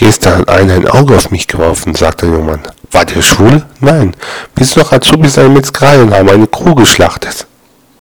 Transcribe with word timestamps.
Gestern 0.00 0.38
hat 0.38 0.48
einer 0.48 0.72
ein 0.72 0.88
Auge 0.88 1.14
auf 1.14 1.30
mich 1.30 1.46
geworfen, 1.46 1.94
sagte 1.94 2.24
der 2.24 2.34
junge 2.36 2.52
Mann. 2.52 2.62
War 2.90 3.04
der 3.04 3.20
schwul? 3.20 3.66
Nein. 3.80 4.16
Wir 4.56 4.64
sind 4.64 4.78
doch 4.78 4.92
Azubis 4.92 5.36
einer 5.36 5.50
Metzgerei 5.50 6.00
und 6.00 6.14
haben 6.14 6.30
eine 6.30 6.46
Kuh 6.46 6.74
geschlachtet. 6.74 7.46